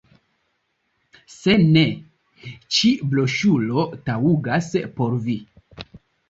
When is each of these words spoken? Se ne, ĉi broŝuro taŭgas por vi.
Se 1.33 1.53
ne, 1.75 1.83
ĉi 2.77 2.89
broŝuro 3.11 3.85
taŭgas 4.09 4.73
por 4.97 5.21
vi. 5.29 5.37